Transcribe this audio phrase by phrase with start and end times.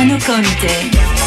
[0.00, 1.19] あの子みて。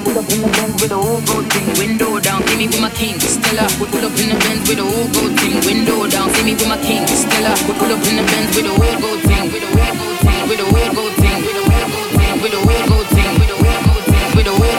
[0.00, 1.66] Pull up in the Benz with a whole gold thing.
[1.78, 3.20] Window down, see me with my king.
[3.20, 5.54] Stella, We pull up in the Benz with a whole gold thing.
[5.62, 7.06] Window down, see me with my king.
[7.06, 9.52] Stella, pull up in the Benz with a whole gold thing.
[9.52, 10.44] With whole gold.
[10.48, 11.34] With whole gold.
[11.38, 11.54] With
[11.86, 12.42] whole gold.
[12.42, 13.38] With whole gold.
[13.38, 14.34] With whole gold.
[14.34, 14.73] With whole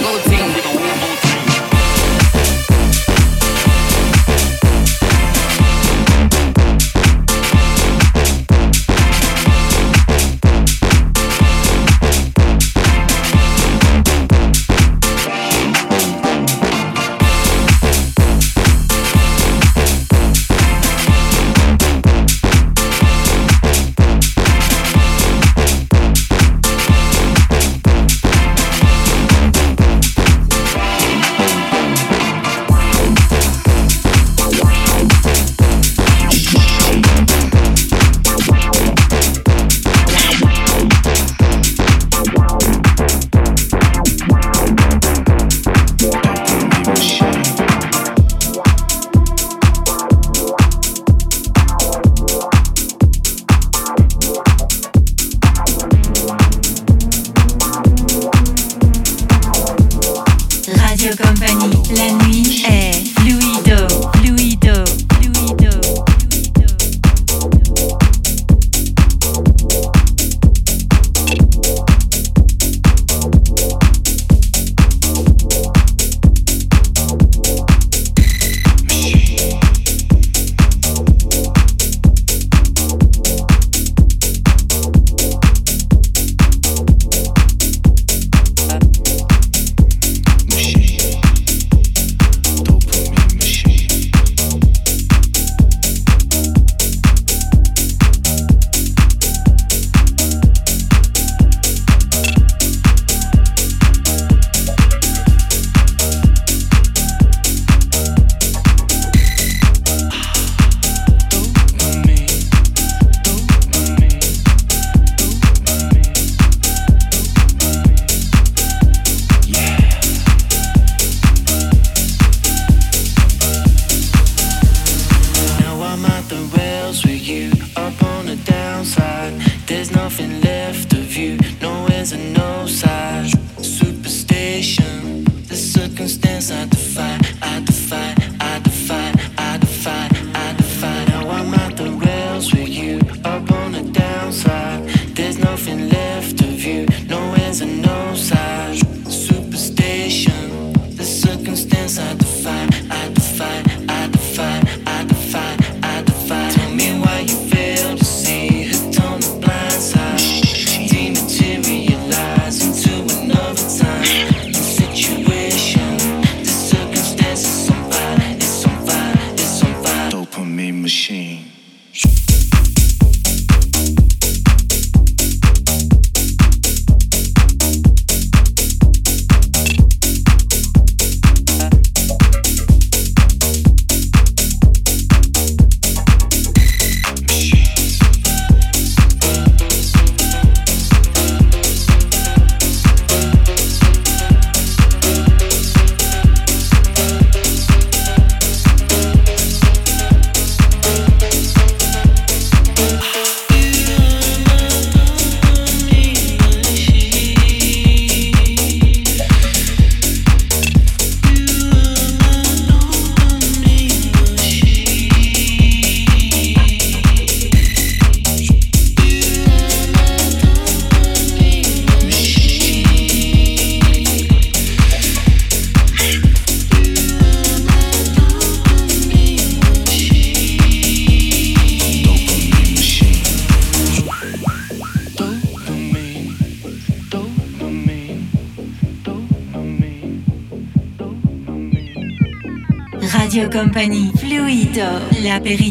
[61.87, 62.24] Let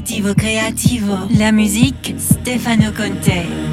[0.04, 3.64] l'aperitivo creativo, la musique, Stefano Conte.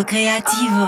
[0.00, 0.87] Aperitivo